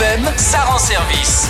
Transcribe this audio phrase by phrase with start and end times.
[0.00, 1.48] FM, ça rend service.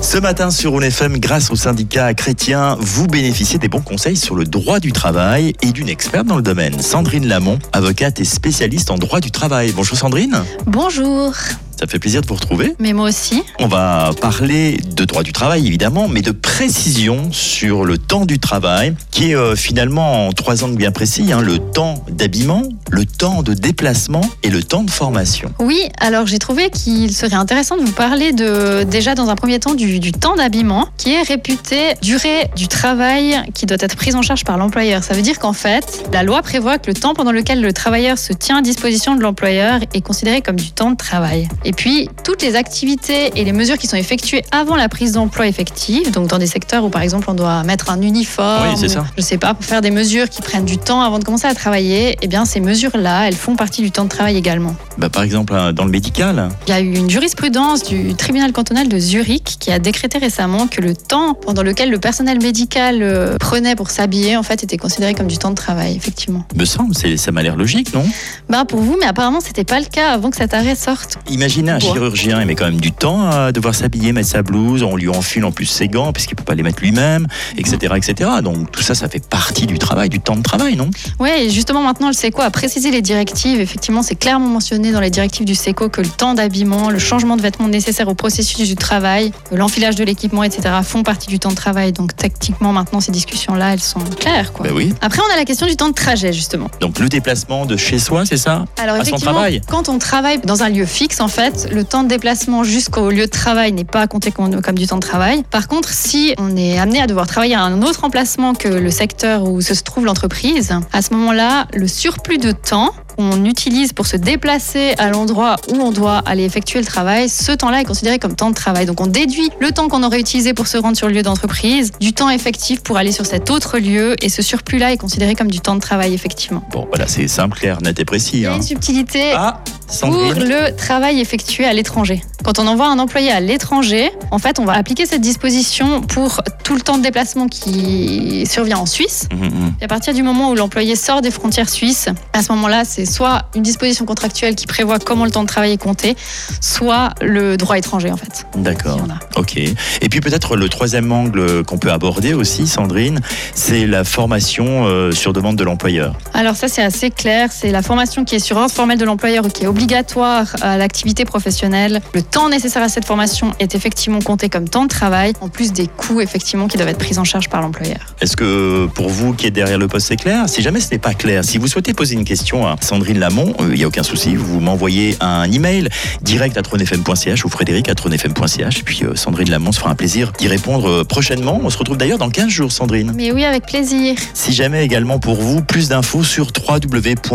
[0.00, 4.44] Ce matin sur ONFM, grâce au syndicat chrétien, vous bénéficiez des bons conseils sur le
[4.44, 8.96] droit du travail et d'une experte dans le domaine, Sandrine Lamont, avocate et spécialiste en
[8.96, 9.72] droit du travail.
[9.72, 10.42] Bonjour Sandrine.
[10.66, 11.34] Bonjour.
[11.78, 12.74] Ça fait plaisir de vous retrouver.
[12.78, 13.42] Mais moi aussi.
[13.58, 18.38] On va parler de droit du travail évidemment, mais de précision sur le temps du
[18.38, 23.04] travail, qui est euh, finalement en trois angles bien précis, hein, le temps d'habillement, le
[23.04, 25.52] temps de déplacement et le temps de formation.
[25.58, 29.58] Oui, alors j'ai trouvé qu'il serait intéressant de vous parler de déjà dans un premier
[29.58, 34.14] temps du, du temps d'habillement, qui est réputé durée du travail qui doit être prise
[34.14, 35.04] en charge par l'employeur.
[35.04, 38.18] Ça veut dire qu'en fait, la loi prévoit que le temps pendant lequel le travailleur
[38.18, 41.48] se tient à disposition de l'employeur est considéré comme du temps de travail.
[41.66, 45.48] Et puis, toutes les activités et les mesures qui sont effectuées avant la prise d'emploi
[45.48, 49.04] effective, donc dans des secteurs où par exemple on doit mettre un uniforme, Oui, ça.
[49.16, 51.54] je sais pas, pour faire des mesures qui prennent du temps avant de commencer à
[51.54, 54.76] travailler, eh bien ces mesures-là, elles font partie du temps de travail également.
[54.96, 58.86] Bah, par exemple, dans le médical, Il y a eu une jurisprudence du tribunal cantonal
[58.88, 63.36] de Zurich qui a décrété récemment que le temps pendant lequel le personnel médical euh,
[63.38, 66.44] prenait pour s'habiller, en fait, était considéré comme du temps de travail, effectivement.
[66.54, 68.04] me semble, ça m'a l'air logique, non?
[68.48, 71.18] Bah pour vous, mais apparemment c'était pas le cas avant que cet arrêt sorte.
[71.56, 74.82] Imaginez un chirurgien, il met quand même du temps à devoir s'habiller, mettre sa blouse,
[74.82, 77.26] on lui enfile en plus ses gants parce qu'il peut pas les mettre lui-même,
[77.56, 78.30] etc., etc.
[78.42, 80.90] Donc tout ça, ça fait partie du travail, du temps de travail, non?
[81.26, 83.58] Et justement maintenant le SECO a précisé les directives.
[83.58, 87.38] Effectivement, c'est clairement mentionné dans les directives du SECO que le temps d'habillement, le changement
[87.38, 90.74] de vêtements nécessaires au processus du travail, l'enfilage de l'équipement, etc.
[90.82, 91.92] font partie du temps de travail.
[91.92, 94.52] Donc tactiquement maintenant ces discussions-là, elles sont claires.
[94.52, 94.66] Quoi.
[94.66, 94.92] Ben oui.
[95.00, 96.70] Après, on a la question du temps de trajet justement.
[96.80, 98.66] Donc le déplacement de chez soi, c'est ça?
[98.76, 99.62] Alors À son effectivement, travail?
[99.66, 103.26] quand on travaille dans un lieu fixe, en fait, le temps de déplacement jusqu'au lieu
[103.26, 105.42] de travail n'est pas compté comme, comme du temps de travail.
[105.50, 108.90] Par contre, si on est amené à devoir travailler à un autre emplacement que le
[108.90, 114.06] secteur où se trouve l'entreprise, à ce moment-là, le surplus de temps qu'on utilise pour
[114.06, 118.18] se déplacer à l'endroit où on doit aller effectuer le travail, ce temps-là est considéré
[118.18, 118.86] comme temps de travail.
[118.86, 121.92] Donc on déduit le temps qu'on aurait utilisé pour se rendre sur le lieu d'entreprise
[122.00, 125.50] du temps effectif pour aller sur cet autre lieu et ce surplus-là est considéré comme
[125.50, 126.62] du temps de travail effectivement.
[126.70, 128.32] Bon, voilà, c'est simple, clair, net et précis.
[128.34, 128.56] Il y a hein.
[128.56, 129.62] une subtilité Ah,
[130.00, 132.22] pour le travail effectué à l'étranger.
[132.44, 136.42] Quand on envoie un employé à l'étranger, en fait, on va appliquer cette disposition pour
[136.64, 139.28] tout le temps de déplacement qui survient en Suisse.
[139.32, 139.74] Hum, hum.
[139.80, 143.06] Et à partir du moment où l'employé sort des frontières suisses, à ce moment-là, c'est
[143.06, 146.16] soit une disposition contractuelle qui prévoit comment le temps de travail est compté,
[146.60, 148.46] soit le droit étranger, en fait.
[148.56, 149.00] D'accord.
[149.36, 149.56] Ok.
[149.56, 153.20] Et puis peut-être le troisième angle qu'on peut aborder aussi, Sandrine,
[153.54, 156.14] c'est la formation euh, sur demande de l'employeur.
[156.34, 157.50] Alors ça, c'est assez clair.
[157.52, 160.78] C'est la formation qui est sur ordre formel de l'employeur ou qui est obligatoire à
[160.78, 162.00] l'activité professionnelle.
[162.14, 165.74] Le temps nécessaire à cette formation est effectivement compté comme temps de travail, en plus
[165.74, 167.98] des coûts effectivement qui doivent être pris en charge par l'employeur.
[168.22, 170.48] Est-ce que pour vous qui êtes derrière le poste, c'est clair?
[170.48, 173.52] Si jamais ce n'est pas clair, si vous souhaitez poser une question à Sandrine Lamont,
[173.60, 175.90] euh, il n'y a aucun souci, vous m'envoyez un email
[176.22, 178.78] direct à tronefm.ch ou frédéric à tronefm.ch.
[178.78, 181.60] Et puis euh, Sandrine Lamont se fera un plaisir d'y répondre euh, prochainement.
[181.62, 183.12] On se retrouve d'ailleurs dans 15 jours, Sandrine.
[183.14, 184.14] Mais oui, avec plaisir.
[184.32, 187.26] Si jamais également pour vous, plus d'infos sur www.sciv.ch.